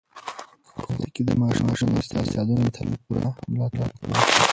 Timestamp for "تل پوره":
2.75-3.29